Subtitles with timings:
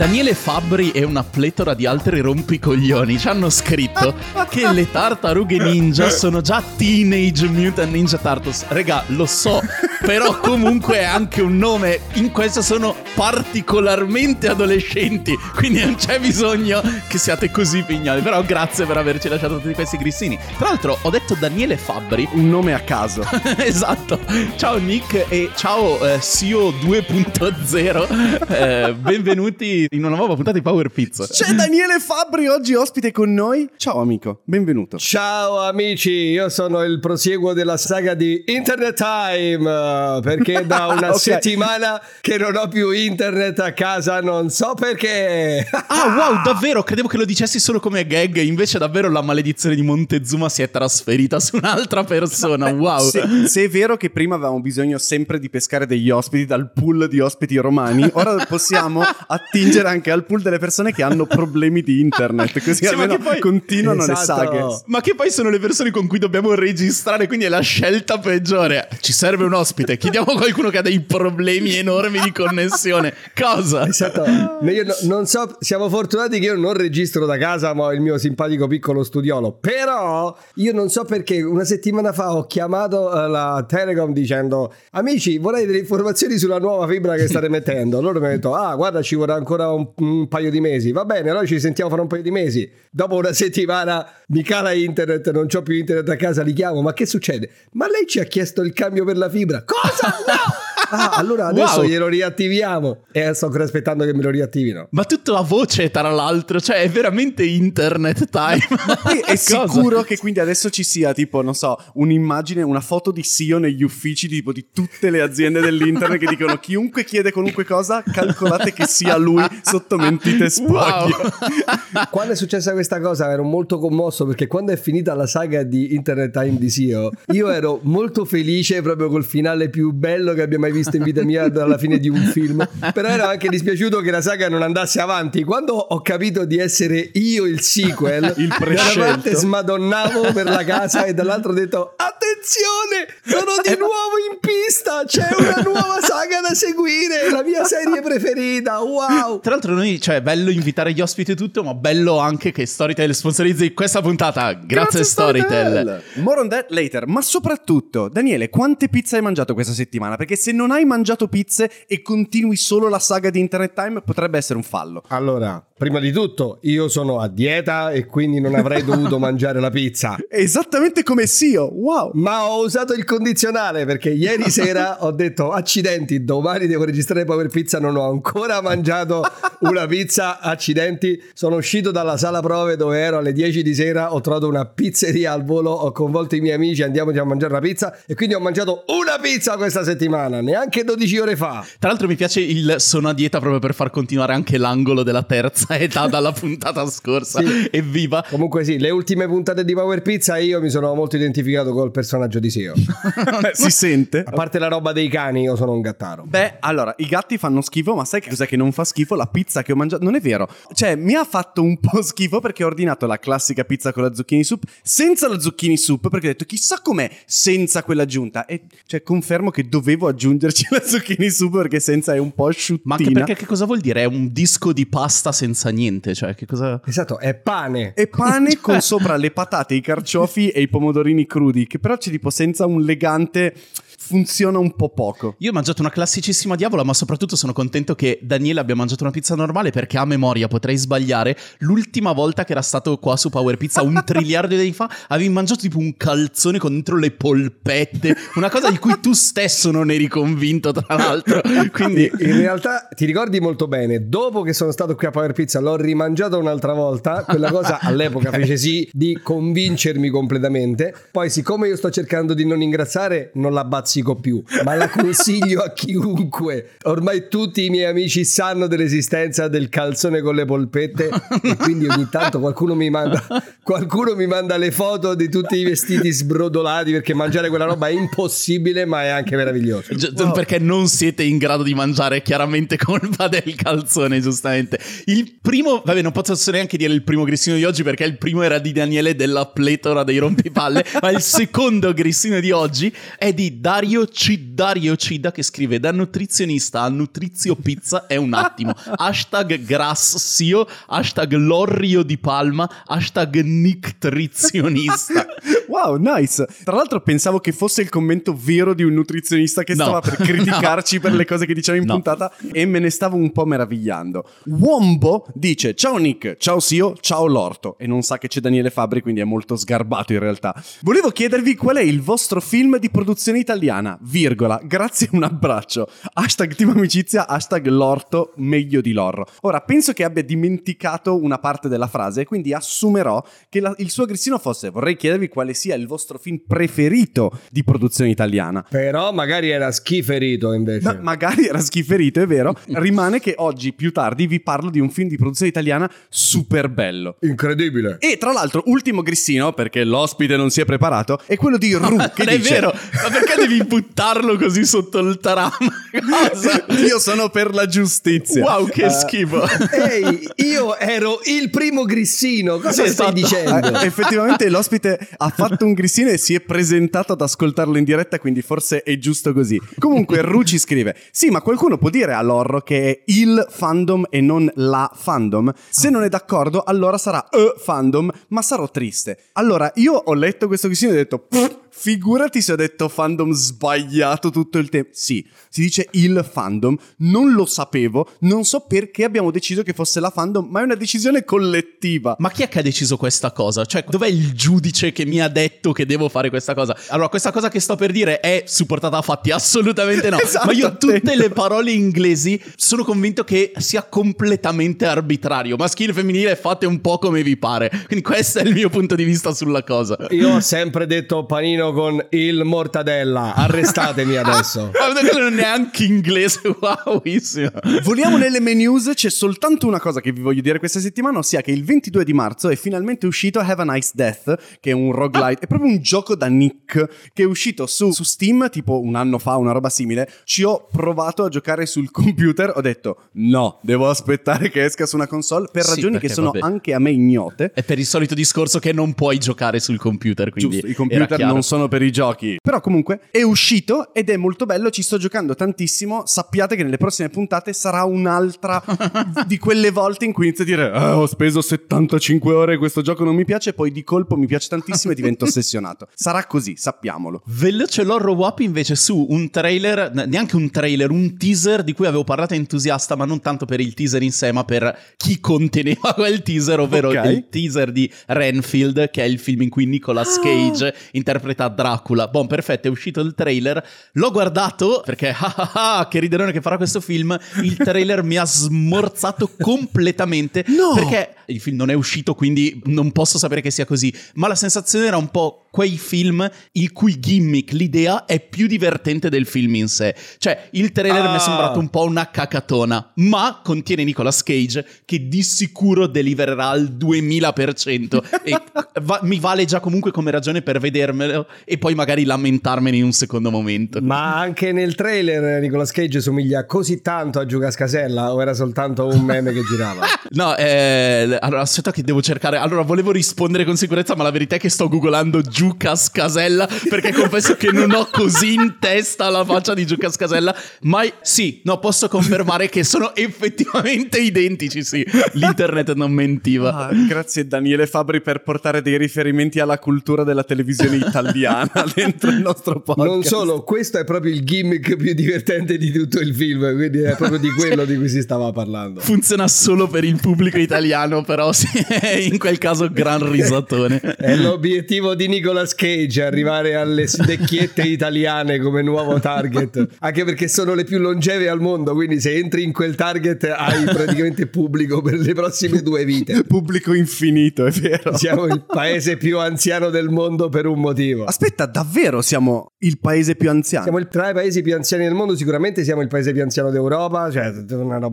[0.00, 4.14] Daniele Fabbri e una pletora di altri rompicoglioni ci hanno scritto
[4.48, 8.64] che le tartarughe ninja sono già Teenage Mutant Ninja Turtles.
[8.68, 9.60] Regà, lo so,
[10.00, 12.00] però comunque è anche un nome.
[12.14, 18.22] In questo sono particolarmente adolescenti, quindi non c'è bisogno che siate così pignoli.
[18.22, 20.38] Però grazie per averci lasciato tutti questi grissini.
[20.56, 22.26] Tra l'altro ho detto Daniele Fabbri.
[22.32, 23.22] Un nome a caso.
[23.58, 24.18] esatto.
[24.56, 28.48] Ciao Nick e ciao eh, CEO 2.0.
[28.50, 31.26] Eh, benvenuti in una nuova puntata di Power Pizza.
[31.26, 33.68] C'è Daniele Fabbri oggi ospite con noi.
[33.76, 34.98] Ciao amico, benvenuto.
[34.98, 41.18] Ciao amici, io sono il prosieguo della saga di Internet Time perché da una okay.
[41.18, 45.66] settimana che non ho più internet a casa, non so perché.
[45.72, 49.82] ah, wow, davvero, credevo che lo dicessi solo come gag, invece davvero la maledizione di
[49.82, 52.70] Montezuma si è trasferita su un'altra persona.
[52.70, 53.08] Wow.
[53.08, 57.08] Se, se è vero che prima avevamo bisogno sempre di pescare degli ospiti dal pool
[57.08, 61.82] di ospiti romani, ora possiamo attingere aggiungere anche al pool delle persone che hanno problemi
[61.82, 63.38] di internet, così sì, almeno poi...
[63.38, 64.18] continuano esatto.
[64.18, 64.82] le saghe.
[64.86, 68.88] Ma che poi sono le persone con cui dobbiamo registrare, quindi è la scelta peggiore.
[69.00, 73.14] Ci serve un ospite, chiediamo a qualcuno che ha dei problemi enormi di connessione.
[73.34, 73.86] Cosa?
[73.86, 74.24] Esatto.
[74.62, 78.00] Io no, non so, siamo fortunati che io non registro da casa, ma ho il
[78.00, 79.52] mio simpatico piccolo studiolo.
[79.52, 85.38] Però io non so perché una settimana fa ho chiamato uh, la Telecom dicendo "Amici,
[85.38, 88.00] vorrei delle informazioni sulla nuova fibra che state mettendo".
[88.00, 90.92] Loro mi hanno detto "Ah, guarda, ci vorrà ancora un, un, paio di mesi.
[90.92, 92.70] Va bene, allora ci sentiamo fra un paio di mesi.
[92.90, 96.82] Dopo una settimana mi cala internet, non ho più internet a casa, li chiamo.
[96.82, 97.50] Ma che succede?
[97.72, 99.64] Ma lei ci ha chiesto il cambio per la fibra.
[99.64, 100.08] Cosa?
[100.26, 100.59] No!
[100.90, 101.88] Ah, allora adesso wow.
[101.88, 103.04] glielo riattiviamo.
[103.12, 104.88] E sto ancora aspettando che me lo riattivino.
[104.90, 108.58] Ma tutto a voce, tra l'altro, cioè è veramente internet time.
[109.30, 113.58] È sicuro che quindi adesso ci sia, tipo, non so, un'immagine, una foto di CEO
[113.58, 118.72] negli uffici tipo di tutte le aziende dell'internet che dicono chiunque chiede qualunque cosa, calcolate
[118.72, 121.14] che sia lui sotto mentite spoglie.
[121.16, 122.08] Wow.
[122.10, 125.94] quando è successa questa cosa ero molto commosso perché quando è finita la saga di
[125.94, 130.58] Internet Time di CEO, io ero molto felice proprio col finale più bello che abbia
[130.58, 132.66] mai visto visto in vita mia dalla fine di un film.
[132.92, 135.44] Però ero anche dispiaciuto che la saga non andasse avanti.
[135.44, 140.64] Quando ho capito di essere io il sequel, il da una parte smadonnavo per la
[140.64, 146.40] casa e dall'altro ho detto attenzione, sono di nuovo in pista, c'è una nuova saga
[146.40, 149.40] da seguire, la mia serie preferita, wow.
[149.40, 152.66] Tra l'altro noi, cioè, è bello invitare gli ospiti e tutto, ma bello anche che
[152.66, 154.52] Storytel sponsorizzi questa puntata.
[154.52, 155.46] Grazie, Grazie Storytel.
[155.48, 156.02] Storytel.
[156.22, 160.16] More on that later, ma soprattutto, Daniele, quante pizze hai mangiato questa settimana?
[160.16, 164.38] Perché se non hai mangiato pizze e continui solo la saga di Internet Time, potrebbe
[164.38, 165.02] essere un fallo.
[165.08, 169.70] Allora, prima di tutto, io sono a dieta e quindi non avrei dovuto mangiare la
[169.70, 170.16] pizza.
[170.28, 172.10] Esattamente come Sio, wow!
[172.14, 177.48] Ma ho usato il condizionale perché ieri sera ho detto accidenti, domani devo registrare Power
[177.48, 179.22] Pizza, non ho ancora mangiato
[179.60, 181.22] una pizza, accidenti.
[181.32, 185.32] Sono uscito dalla sala prove dove ero alle 10 di sera, ho trovato una pizzeria
[185.32, 188.40] al volo, ho convolto i miei amici, andiamoci a mangiare la pizza e quindi ho
[188.40, 191.64] mangiato una pizza questa settimana, neanche 12 ore fa.
[191.78, 195.22] Tra l'altro mi piace il sono a dieta proprio per far continuare anche l'angolo della
[195.22, 197.40] terza età dalla puntata scorsa.
[197.40, 197.68] Sì.
[197.70, 198.24] Evviva!
[198.28, 202.38] Comunque sì, le ultime puntate di Power Pizza io mi sono molto identificato col personaggio
[202.38, 202.74] di Seo.
[203.52, 204.24] si sente?
[204.26, 206.24] A parte la roba dei cani, io sono un gattaro.
[206.26, 209.14] Beh, allora, i gatti fanno schifo, ma sai che cos'è che non fa schifo?
[209.14, 210.04] La pizza che ho mangiato.
[210.04, 210.48] Non è vero.
[210.72, 214.14] Cioè, mi ha fatto un po' schifo perché ho ordinato la classica pizza con la
[214.14, 218.46] zucchini soup senza la zucchini soup perché ho detto chissà com'è senza quella aggiunta.
[218.46, 220.08] E cioè, confermo che dovevo
[220.50, 222.80] aggiungerci la zucchini soup perché senza è un po' asciuttina.
[222.84, 224.02] Ma anche perché che cosa vuol dire?
[224.02, 226.80] È un disco di pasta senza niente, cioè che cosa...
[226.84, 227.94] Esatto, è pane.
[227.94, 228.60] È pane cioè...
[228.60, 232.66] con sopra le patate, i carciofi e i pomodorini crudi, che però c'è tipo senza
[232.66, 233.54] un legante
[234.00, 235.34] funziona un po' poco.
[235.38, 239.12] Io ho mangiato una classicissima diavola, ma soprattutto sono contento che Daniele abbia mangiato una
[239.12, 241.36] pizza normale perché a memoria potrei sbagliare.
[241.58, 245.28] L'ultima volta che era stato qua su Power Pizza, un triliardo di anni fa, avevi
[245.28, 249.90] mangiato tipo un calzone con dentro le polpette, una cosa di cui tu stesso non
[249.90, 251.42] eri convinto, tra l'altro.
[251.70, 255.60] Quindi in realtà ti ricordi molto bene, dopo che sono stato qui a Power Pizza
[255.60, 260.94] l'ho rimangiato un'altra volta, quella cosa all'epoca fece sì di convincermi completamente.
[261.10, 264.88] Poi siccome io sto cercando di non ingrassare, non la bazzo bazzico più, ma la
[264.88, 266.76] consiglio a chiunque.
[266.84, 271.10] Ormai tutti i miei amici sanno dell'esistenza del calzone con le polpette
[271.42, 273.22] e quindi ogni tanto qualcuno mi manda
[273.62, 277.92] qualcuno mi manda le foto di tutti i vestiti sbrodolati perché mangiare quella roba è
[277.92, 279.94] impossibile, ma è anche meraviglioso.
[279.94, 284.78] Gi- Perché non siete in grado di mangiare, chiaramente colpa del calzone, giustamente.
[285.04, 288.42] Il primo, vabbè, non posso neanche dire il primo grissino di oggi perché il primo
[288.42, 293.60] era di Daniele della pletora dei rompipalle, ma il secondo grissino di oggi è di
[293.60, 294.38] Dario C.
[294.38, 298.74] Dario Cida che scrive da nutrizionista a nutrizio pizza è un attimo.
[298.96, 305.26] Hashtag grassio, hashtag lorrio di palma, hashtag nictrizionista.
[305.70, 306.46] Wow, nice.
[306.64, 309.84] Tra l'altro pensavo che fosse il commento vero di un nutrizionista che No.
[309.84, 311.92] stava per criticarci per le cose che diciamo in No.
[311.94, 314.24] puntata e me ne stavo un po' meravigliando.
[314.46, 319.00] Wombo dice ciao Nick, ciao Sio, ciao Lorto e non sa che c'è Daniele Fabri
[319.00, 320.54] quindi è molto sgarbato in realtà.
[320.82, 325.88] Volevo chiedervi qual è il vostro film di produzione italiana, virgola, grazie un abbraccio.
[326.14, 329.26] Hashtag team amicizia, hashtag Lorto, meglio di Lorro.
[329.42, 334.04] Ora penso che abbia dimenticato una parte della frase quindi assumerò che la- il suo
[334.04, 338.64] grissino fosse vorrei chiedervi quale sia il vostro film preferito di produzione italiana.
[338.68, 340.86] Però magari era schiferito invece.
[340.86, 342.56] Ma- magari era schiferito, è vero.
[342.72, 347.16] Rimane che oggi, più tardi, vi parlo di un film di produzione italiana super bello.
[347.20, 347.96] Incredibile.
[347.98, 351.96] E tra l'altro, ultimo grissino, perché l'ospite non si è preparato, è quello di Ru,
[352.14, 352.54] che non è dice...
[352.54, 355.18] vero, ma perché devi buttarlo così sotto il?
[355.20, 356.64] Cosa?
[356.86, 358.42] Io sono per la giustizia.
[358.42, 359.42] Wow, che Eh, schifo.
[359.72, 362.58] Ehi, io ero il primo grissino.
[362.58, 363.12] Cosa Sì, stai esatto.
[363.12, 363.80] dicendo?
[363.80, 368.18] Eh, effettivamente l'ospite ha fatto un grissino e si è presentato ad ascoltarlo in diretta,
[368.18, 369.60] quindi forse è giusto così.
[369.78, 374.06] Comunque Ru ci scrive: Sì, ma qualcuno può dire a Lorro che è il fandom
[374.10, 375.52] e non la fandom?
[375.68, 379.18] Se non è d'accordo, allora sarà e fandom, ma sarò triste.
[379.32, 381.18] Allora, io ho letto questo grissino e ho detto.
[381.18, 384.90] "Pff, Figurati se ho detto fandom sbagliato tutto il tempo.
[384.92, 389.98] Sì, si dice il fandom, non lo sapevo, non so perché abbiamo deciso che fosse
[389.98, 392.16] la fandom, ma è una decisione collettiva.
[392.18, 393.64] Ma chi è che ha deciso questa cosa?
[393.64, 396.76] Cioè, dov'è il giudice che mi ha detto che devo fare questa cosa?
[396.88, 399.30] Allora, questa cosa che sto per dire è supportata a fatti?
[399.30, 400.18] Assolutamente no.
[400.20, 401.14] Esatto, Ma io tutte attento.
[401.14, 405.56] le parole inglesi sono convinto che sia completamente arbitrario.
[405.56, 407.68] Maschile e femminile fate un po' come vi pare.
[407.86, 409.96] Quindi questo è il mio punto di vista sulla cosa.
[410.10, 413.34] Io ho sempre detto panino con il mortadella.
[413.34, 414.70] Arrestatemi adesso.
[414.72, 417.50] Ma quello non è neanche inglese, wowissimo.
[417.82, 421.40] Voliamo nelle menu news, c'è soltanto una cosa che vi voglio dire questa settimana, ossia
[421.40, 424.92] che il 22 di marzo è finalmente uscito Have a Nice Death, che è un
[425.20, 428.94] roguelite, è proprio un gioco da Nick, che è uscito su, su Steam tipo un
[428.94, 430.08] anno fa, una roba simile.
[430.24, 434.96] Ci ho provato a giocare sul computer, ho detto no, devo aspettare che esca su
[434.96, 436.44] una console per Sì, ragioni che sono vabbè.
[436.44, 437.52] anche a me ignote.
[437.54, 441.18] È per il solito discorso che non puoi giocare sul computer, quindi Giusto, i computer
[441.24, 442.36] non sono per i giochi.
[442.42, 446.04] Però comunque è uscito ed è molto bello, ci sto giocando tantissimo.
[446.06, 448.62] Sappiate che nelle prossime puntate sarà un'altra
[449.26, 453.04] di quelle volte in cui inizio a dire "Ah, ho speso 75 ore, questo gioco
[453.04, 455.88] non mi piace, poi di colpo mi piace tantissimo e divento ossessionato.
[455.94, 457.22] Sarà così, sappiamolo.
[457.26, 462.04] Veloce Lorro Wap invece su un trailer, neanche un trailer, un teaser di cui avevo
[462.04, 466.22] parlato entusiasta, ma non tanto per il teaser in sé, ma per chi conteneva quel
[466.22, 467.04] teaser, ovvero Ok.
[467.06, 472.08] il teaser di Renfield, che è il film in cui Nicolas Cage interpreta Dracula.
[472.08, 473.62] Bon, perfetto, è uscito il trailer,
[473.92, 478.16] l'ho guardato perché, ah ah ah, che riderone che farà questo film, il trailer mi
[478.16, 480.72] ha smorzato completamente, No!
[480.74, 484.34] perché il film non è uscito, quindi non posso sapere che sia così, ma la
[484.34, 489.56] sensazione era un po' quei film il cui gimmick, l'idea è più divertente del film
[489.56, 489.96] in sé.
[490.18, 491.16] Cioè, il trailer mi Ah.
[491.16, 496.68] è sembrato un po' una cacatona, ma contiene Nicolas Cage che di sicuro delivererà al
[496.68, 498.36] 2000% e
[498.82, 502.92] va- mi vale già comunque come ragione per vedermelo e poi magari lamentarmene in un
[502.92, 503.80] secondo momento.
[503.82, 508.86] Ma anche nel trailer Nicolas Cage somiglia così tanto a Giuca Scasella o era soltanto
[508.86, 509.84] un meme che girava?
[510.12, 512.36] No, eh, allora aspetta che devo cercare.
[512.36, 516.92] Allora, volevo rispondere con sicurezza, ma la verità è che sto googolando Giucas Casella perché
[516.92, 520.34] confesso che non ho così in testa la faccia di Giucas Casella.
[520.62, 524.64] Ma sì, no, posso confermare che sono effettivamente identici.
[524.64, 526.66] Sì, l'internet non mentiva.
[526.66, 532.20] Ah, grazie Daniele Fabri per portare dei riferimenti alla cultura della televisione italiana dentro il
[532.20, 532.88] nostro podcast.
[532.88, 536.96] Non solo, questo è proprio il gimmick più divertente di tutto il film, quindi è
[536.96, 538.80] proprio di quello di cui si stava parlando.
[538.80, 541.48] Funziona solo per il pubblico italiano, però sì,
[542.10, 543.80] in quel caso gran risatone.
[543.80, 550.54] È l'obiettivo di Nicolas Cage arrivare alle vecchiette italiane come nuovo target, anche perché sono
[550.54, 554.94] le più longeve al mondo, quindi se entri in quel target hai praticamente pubblico per
[554.98, 556.24] le prossime due vite.
[556.30, 557.96] Pubblico infinito, è vero.
[557.96, 561.04] Siamo il paese più anziano del mondo per un motivo.
[561.04, 563.64] Aspetta, davvero siamo il paese più anziano?
[563.64, 566.50] Siamo il- tra i paesi più anziani del mondo, sicuramente siamo il paese più anziano
[566.50, 567.10] d'Europa.
[567.10, 567.32] Cioè,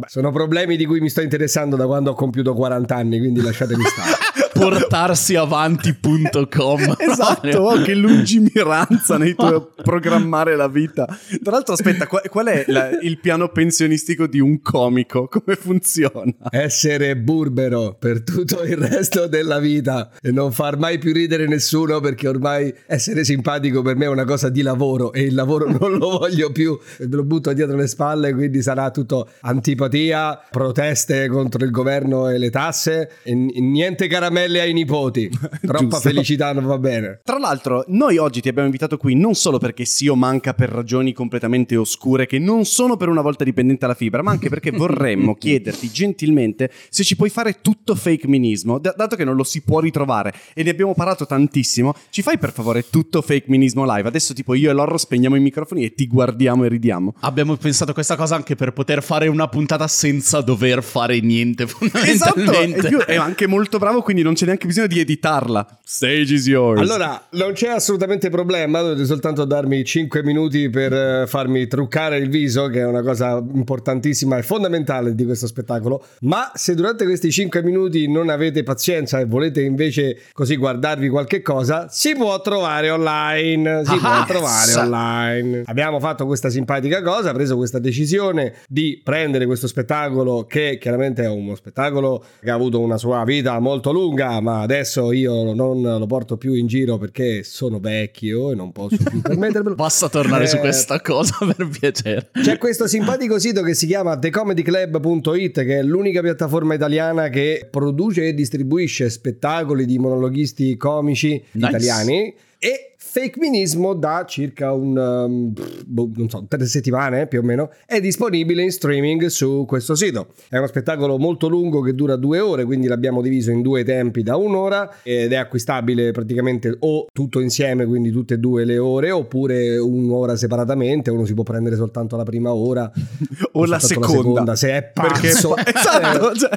[0.08, 3.84] sono problemi di cui mi sto interessando da quando ho compiuto 40 anni, quindi lasciatemi
[3.84, 4.46] stare.
[4.58, 6.96] portarsi avanti.com.
[7.08, 11.06] Esatto, oh, che lungimiranza nei tuoi programmare la vita.
[11.42, 15.28] Tra l'altro, aspetta, qual, qual è la- il piano pensionistico di un comico?
[15.28, 16.34] Come funziona?
[16.50, 22.00] Essere burbero per tutto il resto della vita e non far mai più ridere nessuno
[22.00, 25.98] perché ormai essere simpatico per me è una cosa di lavoro e il lavoro non
[25.98, 31.64] lo voglio più, me lo butto dietro le spalle, quindi sarà tutto antipatia, proteste contro
[31.64, 35.30] il governo e le tasse e niente caramelle ai nipoti.
[35.62, 37.20] Troppa felicità non va bene.
[37.24, 41.14] Tra l'altro, noi oggi ti abbiamo invitato qui non solo perché Sio manca per ragioni
[41.14, 45.36] completamente oscure che non sono per una volta dipendenti alla fibra, ma anche perché vorremmo
[45.36, 49.62] chiederti gentilmente se ci puoi fare tutto fake minismo, da- dato che non lo si
[49.62, 54.08] può ritrovare e ne abbiamo parlato tantissimo, ci fai per favore tutto fake minismo live?
[54.08, 57.16] Adesso tipo io e Lorro spegniamo i microfoni e ti guardiamo e ridiamo.
[57.22, 62.40] Abbiamo pensato questa cosa anche per poter fare una puntata senza dover fare niente, Esatto,
[62.40, 62.88] fondamentalmente.
[62.88, 65.80] e io- è anche molto bravo, quindi non c'è neanche bisogno di editarla.
[65.84, 66.82] Stage is yours.
[66.82, 72.30] Allora, non c'è assolutamente problema, dovete soltanto darmi 5 minuti per eh, farmi truccare il
[72.30, 76.04] viso, che è una cosa importantissima e fondamentale di questo spettacolo.
[76.22, 81.42] Ma se durante questi 5 minuti non avete pazienza e volete invece così guardarvi qualche
[81.42, 83.84] cosa, si può trovare online.
[83.86, 85.64] Si Ah, può trovare sa- online.
[85.66, 91.30] Abbiamo fatto questa simpatica cosa, preso questa decisione di prendere questo spettacolo che chiaramente è
[91.30, 96.06] uno spettacolo che ha avuto una sua vita molto lunga, ma adesso io non lo
[96.08, 99.76] porto più in giro perché sono vecchio e non posso più permettermelo.
[99.76, 102.30] Basta tornare su Eh, questa cosa per piacere.
[102.42, 108.28] c'è questo simpatico sito che si chiama thecomedyclub.it che è l'unica piattaforma italiana che produce
[108.28, 111.68] e distribuisce spettacoli di monologhisti comici Nice.
[111.68, 115.52] italiani e Fake Minismo da circa un um,
[115.88, 120.28] boh, non so, tre settimane più o meno è disponibile in streaming su questo sito.
[120.48, 124.22] È uno spettacolo molto lungo che dura due ore, quindi l'abbiamo diviso in due tempi
[124.22, 129.10] da un'ora ed è acquistabile praticamente o tutto insieme, quindi tutte e due le ore,
[129.10, 131.10] oppure un'ora separatamente.
[131.10, 132.84] Uno si può prendere soltanto la prima ora
[133.54, 134.56] o la soltanto seconda.
[134.56, 135.56] se è Perché pazzo.
[135.58, 136.52] esatto, cioè,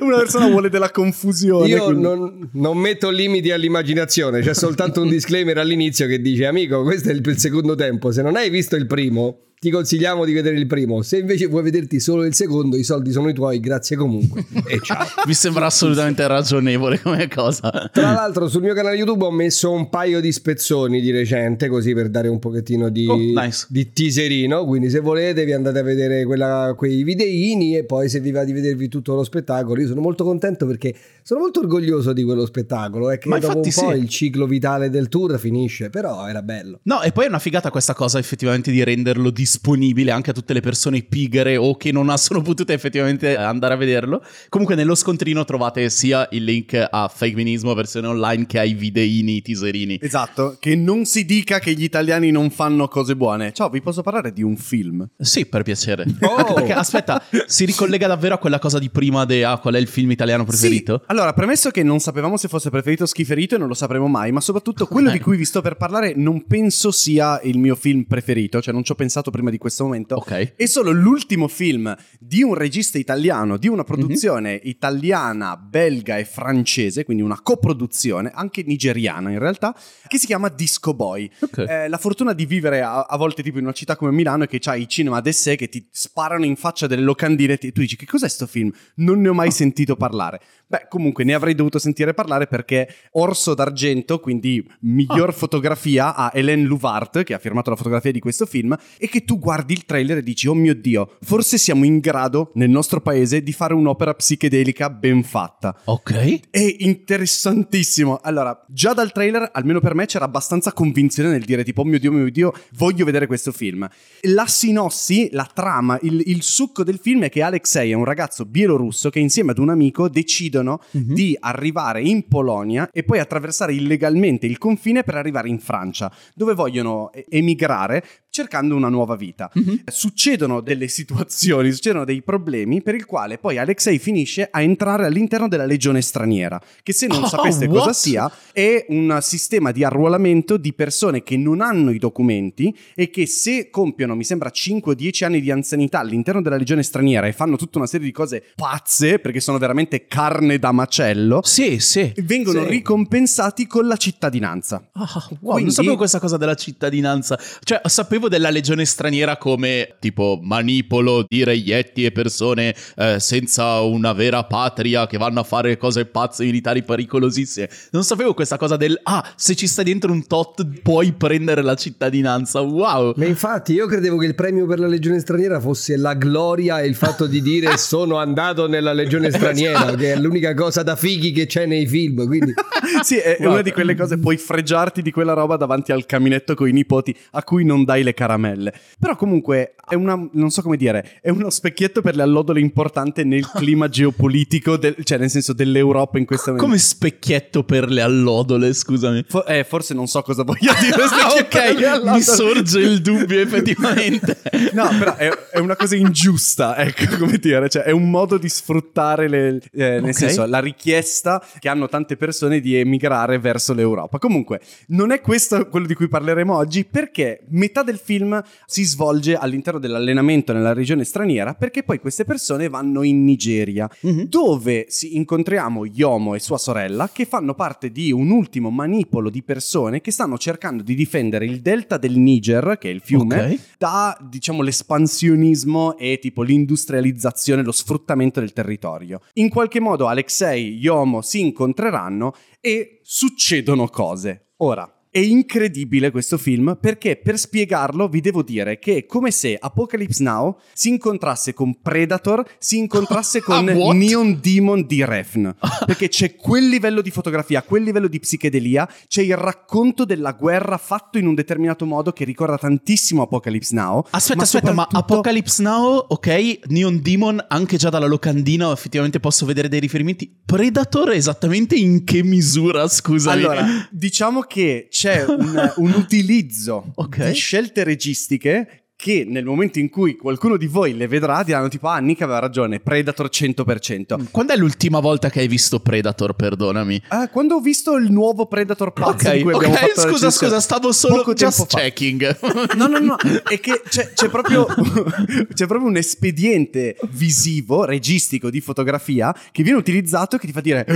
[0.00, 1.68] una persona vuole della confusione.
[1.68, 7.10] Io non, non metto limiti all'immaginazione, c'è soltanto un disclaimer all'inizio che dice amico questo
[7.10, 10.58] è il, il secondo tempo, se non hai visto il primo ti consigliamo di vedere
[10.58, 13.96] il primo, se invece vuoi vederti solo il secondo i soldi sono i tuoi, grazie
[13.96, 15.06] comunque e ciao.
[15.26, 17.70] Mi sembra assolutamente ragionevole come cosa.
[17.90, 21.94] Tra l'altro sul mio canale YouTube ho messo un paio di spezzoni di recente così
[21.94, 23.64] per dare un pochettino di, Oh, nice.
[23.70, 28.20] di teaserino, quindi se volete vi andate a vedere quella- quei videini e poi se
[28.20, 30.94] vi va di vedervi tutto lo spettacolo, io sono molto contento perché
[31.26, 33.98] sono molto orgoglioso di quello spettacolo, è che Ma dopo un po' sì.
[33.98, 36.78] il ciclo vitale del tour finisce, però era bello.
[36.84, 40.52] No, e poi è una figata questa cosa effettivamente di renderlo disponibile anche a tutte
[40.52, 44.22] le persone pigre o che non sono potute effettivamente andare a vederlo.
[44.48, 49.38] Comunque nello scontrino trovate sia il link a Fake Minismo versione online che ai videini,
[49.38, 49.98] i teaserini.
[50.00, 53.52] Esatto, che non si dica che gli italiani non fanno cose buone.
[53.52, 55.04] Ciao, vi posso parlare di un film?
[55.18, 56.04] Sì, per piacere.
[56.20, 56.36] Oh!
[56.36, 59.78] Anche perché, aspetta, si ricollega davvero a quella cosa di prima de ah, qual è
[59.78, 60.98] il film italiano preferito?
[60.98, 61.14] Sì.
[61.16, 64.32] Allora, premesso che non sapevamo se fosse preferito o schiferito e non lo sapremo mai,
[64.32, 68.02] ma soprattutto quello di cui vi sto per parlare non penso sia il mio film
[68.02, 70.16] preferito, cioè non ci ho pensato prima di questo momento.
[70.16, 70.56] Ok.
[70.56, 77.06] È solo l'ultimo film di un regista italiano, di una produzione italiana, belga e francese,
[77.06, 79.74] quindi una coproduzione, anche nigeriana in realtà,
[80.06, 81.30] che si chiama Disco Boy.
[81.40, 81.64] Ok.
[81.66, 84.46] Eh, la fortuna di vivere a, a volte tipo in una città come Milano è
[84.48, 87.72] che c'hai i cinema ad sé che ti sparano in faccia delle locandine e ti-
[87.72, 88.70] tu dici che cos'è sto film?
[88.96, 90.42] Non ne ho mai sentito parlare.
[90.68, 96.66] Beh, comunque ne avrei dovuto sentire parlare perché Orso d'Argento, quindi miglior fotografia a Hélène
[96.66, 100.18] Louvart, che ha firmato la fotografia di questo film, e che tu guardi il trailer
[100.18, 104.14] e dici, oh mio Dio, forse siamo in grado nel nostro paese di fare un'opera
[104.14, 105.78] psichedelica ben fatta.
[105.84, 106.40] Ok.
[106.50, 108.18] È interessantissimo.
[108.22, 111.98] Allora, già dal trailer, almeno per me, c'era abbastanza convinzione nel dire tipo, oh mio
[111.98, 113.88] Dio, mio Dio, voglio vedere questo film.
[114.22, 118.44] La sinossi, la trama, il, il succo del film è che Alexei è un ragazzo
[118.44, 124.46] bielorusso che insieme ad un amico decidono di arrivare in Polonia e poi attraversare illegalmente
[124.46, 128.04] il confine per arrivare in Francia, dove vogliono emigrare
[128.36, 129.50] cercando una nuova vita.
[129.86, 135.48] Succedono delle situazioni, succedono dei problemi per il quale poi Alexei finisce a entrare all'interno
[135.48, 137.78] della legione straniera, che se non Oh, sapeste what?
[137.78, 143.08] cosa sia, è un sistema di arruolamento di persone che non hanno i documenti e
[143.10, 147.26] che se compiono, mi sembra, 5 o 10 anni di anzianità all'interno della legione straniera
[147.26, 151.78] e fanno tutta una serie di cose pazze, perché sono veramente carne da macello, Sì,
[151.78, 152.12] sì.
[152.18, 152.68] vengono Sì.
[152.68, 154.86] ricompensati con la cittadinanza.
[154.92, 155.08] Ah,
[155.40, 157.38] wow, Quindi- non sapevo questa cosa della cittadinanza.
[157.64, 163.80] Cioè, sapevo sapevo della legione straniera come tipo manipolo di reietti e persone eh, senza
[163.80, 167.68] una vera patria che vanno a fare cose pazze militari pericolosissime.
[167.90, 171.74] Non sapevo questa cosa del ah, se ci stai dentro un tot puoi prendere la
[171.74, 172.60] cittadinanza.
[172.60, 173.14] Wow.
[173.16, 176.86] Ma infatti io credevo che il premio per la legione straniera fosse la gloria e
[176.86, 181.32] il fatto di dire sono andato nella legione straniera, che è l'unica cosa da fighi
[181.32, 182.26] che c'è nei film.
[182.26, 182.54] Quindi...
[183.02, 186.68] sì, è una di quelle cose, puoi fregiarti di quella roba davanti al caminetto con
[186.68, 188.72] i nipoti a cui non dai le caramelle.
[188.98, 193.22] Però comunque è una, non so come dire, è uno specchietto per le allodole importante
[193.22, 196.68] nel clima geopolitico, del, cioè nel senso dell'Europa in questo momento.
[196.68, 199.24] Come specchietto per le allodole, scusami.
[199.28, 200.96] For- eh, forse non so cosa voglia dire.
[201.04, 204.40] ah, ok, mi sorge il dubbio effettivamente.
[204.72, 208.48] no, però è, è, una cosa ingiusta, ecco come dire, cioè è un modo di
[208.48, 210.12] sfruttare le, eh, nel okay.
[210.12, 214.18] senso la richiesta che hanno tante persone di emigrare verso l'Europa.
[214.18, 219.34] Comunque, non è questo quello di cui parleremo oggi perché metà del film si svolge
[219.34, 224.24] all'interno dell'allenamento nella regione straniera perché poi queste persone vanno in Nigeria mm-hmm.
[224.24, 230.00] dove incontriamo Yomo e sua sorella che fanno parte di un ultimo manipolo di persone
[230.00, 233.60] che stanno cercando di difendere il delta del Niger, che è il fiume, okay.
[233.78, 239.20] da diciamo l'espansionismo e tipo l'industrializzazione, lo sfruttamento del territorio.
[239.34, 244.52] In qualche modo Alexei, Yomo si incontreranno e succedono cose.
[244.58, 249.56] Ora, è incredibile questo film perché per spiegarlo vi devo dire che è come se
[249.58, 255.54] Apocalypse Now si incontrasse con Predator, si incontrasse con ah, Neon Demon di Refn.
[255.86, 260.76] perché c'è quel livello di fotografia, quel livello di psichedelia, c'è il racconto della guerra
[260.76, 264.00] fatto in un determinato modo che ricorda tantissimo Apocalypse Now.
[264.10, 264.74] Aspetta, ma aspetta, soprattutto...
[264.74, 270.30] ma Apocalypse Now, ok, Neon Demon, anche già dalla locandina effettivamente posso vedere dei riferimenti.
[270.44, 273.30] Predator esattamente in che misura, scusa?
[273.30, 277.28] Allora, diciamo che c'è c'è un, un utilizzo okay.
[277.28, 281.86] di scelte registiche che nel momento in cui qualcuno di voi le vedrà diranno tipo
[281.86, 286.34] ah Nick aveva ragione Predator 100% mm, quando è l'ultima volta che hai visto Predator
[286.34, 287.02] perdonami?
[287.10, 291.34] Uh, quando ho visto il nuovo Predator pazzo okay, okay, scusa scusa stavo solo Poco
[291.34, 292.38] just checking.
[292.74, 294.66] No no no è che c'è, c'è, proprio,
[295.52, 300.86] c'è proprio un espediente visivo registico di fotografia che viene utilizzato che ti fa dire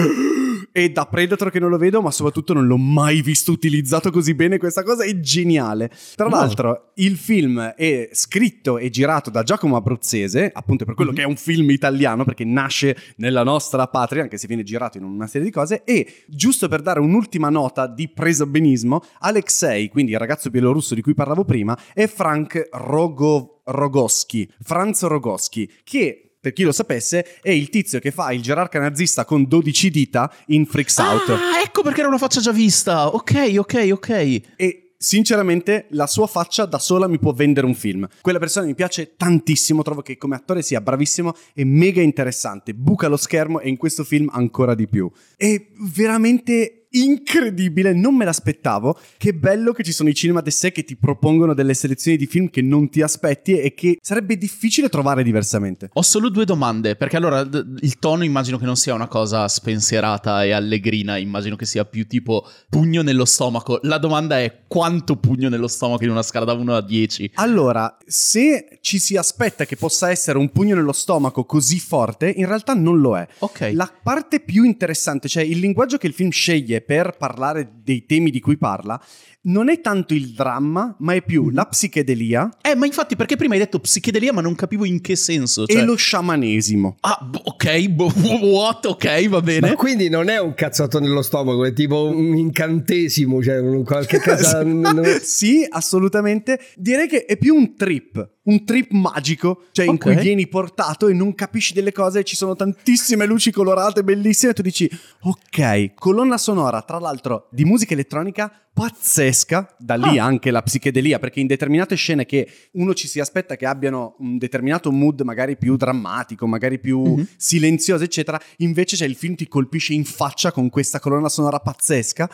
[0.72, 4.34] e da Predator che non lo vedo, ma soprattutto non l'ho mai visto utilizzato così
[4.34, 4.58] bene.
[4.58, 5.90] Questa cosa è geniale.
[6.14, 6.36] Tra no.
[6.36, 11.20] l'altro, il film è scritto e girato da Giacomo Abruzzese, appunto per quello mm-hmm.
[11.20, 15.04] che è un film italiano, perché nasce nella nostra patria, anche se viene girato in
[15.04, 15.82] una serie di cose.
[15.84, 21.14] E giusto per dare un'ultima nota di presobenismo, Alexei, quindi il ragazzo bielorusso di cui
[21.14, 27.68] parlavo prima, è Frank Rogo- Rogowski, Franz Rogowski, che per chi lo sapesse, è il
[27.68, 31.28] tizio che fa il gerarca nazista con 12 dita in Freaks Out.
[31.28, 33.08] Ah, ecco perché era una faccia già vista.
[33.08, 34.08] Ok, ok, ok.
[34.56, 38.06] E sinceramente la sua faccia da sola mi può vendere un film.
[38.20, 43.08] Quella persona mi piace tantissimo, trovo che come attore sia bravissimo e mega interessante, buca
[43.08, 45.10] lo schermo e in questo film ancora di più.
[45.36, 45.58] È
[45.94, 48.98] veramente incredibile, non me l'aspettavo.
[49.16, 52.48] Che bello che ci sono i cinema d'essè che ti propongono delle selezioni di film
[52.50, 55.90] che non ti aspetti e che sarebbe difficile trovare diversamente.
[55.92, 60.44] Ho solo due domande, perché allora il tono immagino che non sia una cosa spensierata
[60.44, 63.78] e allegrina, immagino che sia più tipo pugno nello stomaco.
[63.82, 67.32] La domanda è quanto pugno nello stomaco in una scala da 1 a 10?
[67.34, 72.46] Allora, se ci si aspetta che possa essere un pugno nello stomaco così forte, in
[72.46, 73.26] realtà non lo è.
[73.38, 73.70] Ok.
[73.74, 78.30] La parte più interessante, cioè il linguaggio che il film sceglie per parlare dei temi
[78.30, 79.00] di cui parla
[79.42, 81.54] non è tanto il dramma, ma è più mm.
[81.54, 82.58] la psichedelia.
[82.60, 85.66] Eh, ma infatti, perché prima hai detto psichedelia, ma non capivo in che senso.
[85.66, 85.80] Cioè...
[85.80, 86.96] E lo sciamanesimo.
[87.00, 87.88] Ah, ok,
[88.42, 88.86] what?
[88.86, 89.70] Ok, va bene.
[89.70, 94.64] Ma quindi non è un cazzotto nello stomaco, è tipo un incantesimo, cioè qualche cosa.
[95.22, 96.60] sì, assolutamente.
[96.76, 99.94] Direi che è più un trip un trip magico, cioè okay.
[99.94, 104.52] in cui vieni portato e non capisci delle cose, ci sono tantissime luci colorate bellissime
[104.52, 109.29] e tu dici ok, colonna sonora tra l'altro di musica elettronica pazzesca,
[109.78, 110.25] da lì ah.
[110.25, 114.38] anche la psichedelia, perché in determinate scene che uno ci si aspetta che abbiano un
[114.38, 117.25] determinato mood magari più drammatico, magari più mm-hmm.
[117.36, 122.28] silenzioso, eccetera, invece cioè, il film ti colpisce in faccia con questa colonna sonora pazzesca.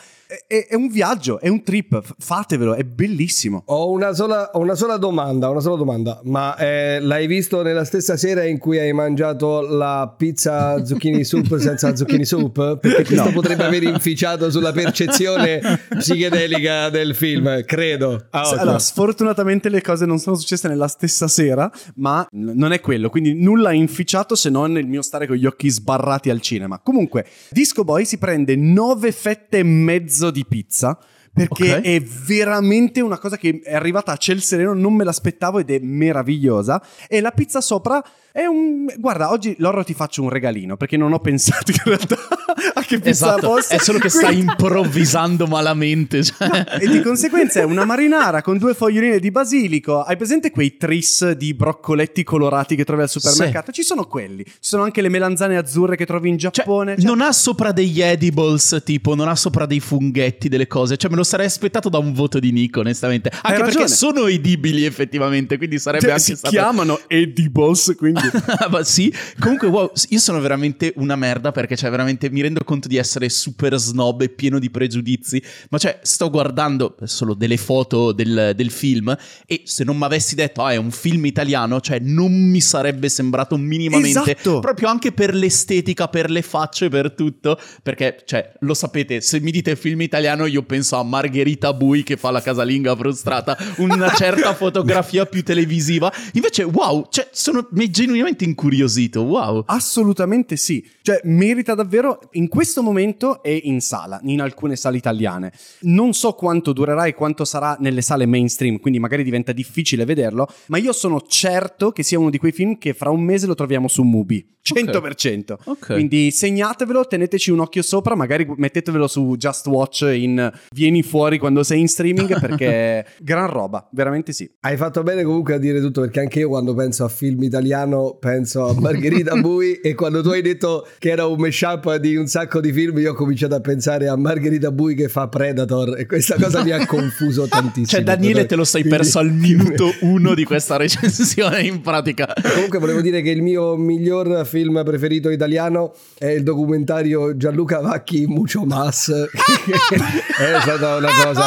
[0.47, 3.63] È, è un viaggio, è un trip, fatevelo, è bellissimo.
[3.67, 7.85] Ho una sola, ho una sola domanda, una sola domanda, ma eh, l'hai visto nella
[7.85, 12.79] stessa sera in cui hai mangiato la pizza zucchini soup senza zucchini soup?
[12.79, 13.31] Perché questo no.
[13.31, 15.61] potrebbe aver inficiato sulla percezione
[15.97, 18.27] psichedelica del film, credo.
[18.31, 23.09] Ah, allora, sfortunatamente le cose non sono successe nella stessa sera, ma non è quello,
[23.09, 26.79] quindi nulla ha inficiato se non il mio stare con gli occhi sbarrati al cinema.
[26.79, 30.97] Comunque, Disco Boy si prende nove fette e mezzo di pizza
[31.45, 31.81] perché Ok.
[31.81, 35.79] è veramente una cosa che è arrivata a ciel sereno, non me l'aspettavo ed è
[35.79, 36.81] meravigliosa.
[37.07, 38.85] E la pizza sopra è un...
[38.97, 42.15] Guarda, oggi Loro ti faccio un regalino, perché non ho pensato in realtà
[42.73, 43.75] a che pizza Esatto, fosse.
[43.75, 46.23] è solo che stai improvvisando malamente.
[46.23, 46.65] cioè.
[46.79, 50.01] e di conseguenza è una marinara con due foglioline di basilico.
[50.03, 53.71] Hai presente quei tris di broccoletti colorati che trovi al supermercato?
[53.71, 54.43] Ci sono quelli.
[54.45, 56.95] Ci sono anche le melanzane azzurre che trovi in Cioè, Giappone.
[56.97, 60.97] Cioè, non ha sopra degli edibles, tipo, non ha sopra dei funghetti, delle cose.
[60.97, 63.29] Cioè, me lo sarei aspettato da un voto di Nico, onestamente.
[63.29, 63.87] Anche perché ragione.
[63.87, 65.57] sono edibili, effettivamente.
[65.57, 66.53] Quindi sarebbe cioè, anche si stato.
[66.53, 68.21] chiamano edibles, quindi...
[68.69, 72.87] Ma sì, comunque, wow, io sono veramente una merda perché, cioè, veramente mi rendo conto
[72.87, 75.41] di essere super snob e pieno di pregiudizi.
[75.69, 80.35] Ma, cioè, sto guardando solo delle foto del, del film e se non mi avessi
[80.35, 84.37] detto, ah, è un film italiano, cioè, non mi sarebbe sembrato minimamente.
[84.37, 84.59] Esatto.
[84.59, 87.59] Proprio anche per l'estetica, per le facce, per tutto.
[87.83, 92.17] Perché, cioè, lo sapete, se mi dite film italiano, io penso a Margherita Bui che
[92.17, 96.11] fa la casalinga frustrata, una certa fotografia più televisiva.
[96.33, 99.23] Invece, wow, cioè, sono mi è genuinamente incuriosito.
[99.23, 99.63] Wow.
[99.65, 105.51] Assolutamente sì, cioè merita davvero in questo momento è in sala, in alcune sale italiane.
[105.81, 110.47] Non so quanto durerà e quanto sarà nelle sale mainstream, quindi magari diventa difficile vederlo,
[110.67, 113.55] ma io sono certo che sia uno di quei film che fra un mese lo
[113.55, 114.55] troviamo su Mubi.
[114.73, 115.55] 100%.
[115.65, 115.93] Ok.
[115.93, 121.63] Quindi segnatevelo, teneteci un occhio sopra, magari mettetevelo su Just Watch in vieni fuori quando
[121.63, 124.49] sei in streaming perché gran roba, veramente sì.
[124.61, 128.17] Hai fatto bene comunque a dire tutto perché anche io quando penso a film italiano
[128.19, 132.27] penso a Margherita Bui e quando tu hai detto che era un mashup di un
[132.27, 136.05] sacco di film io ho cominciato a pensare a Margherita Bui che fa Predator e
[136.05, 137.85] questa cosa mi ha confuso tantissimo.
[137.85, 142.33] Cioè, Daniele, te lo sei quindi- perso al minuto uno di questa recensione, in pratica.
[142.53, 148.25] Comunque volevo dire che il mio miglior film preferito italiano è il documentario Gianluca Vacchi
[148.27, 149.09] Mucho Mas.
[149.09, 151.43] è stata una cosa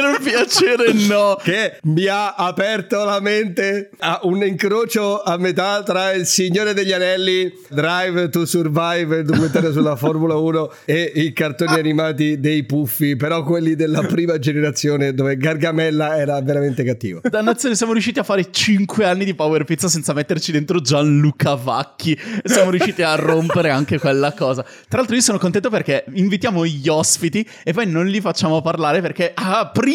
[0.00, 1.36] per piacere, no.
[1.42, 6.92] che mi ha aperto la mente a un incrocio a metà tra Il Signore degli
[6.92, 13.16] Anelli, Drive to Survive, il documentario sulla Formula 1 e i cartoni animati dei Puffi,
[13.16, 17.20] però quelli della prima generazione dove Gargamella era veramente cattivo.
[17.22, 22.18] Dannazione, siamo riusciti a fare 5 anni di Power Pizza senza metterci dentro Gianluca Vacchi.
[22.44, 24.62] Siamo riusciti a rompere anche quella cosa.
[24.62, 29.00] Tra l'altro, io sono contento perché invitiamo gli ospiti e poi non li facciamo parlare
[29.00, 29.87] perché, ah, prima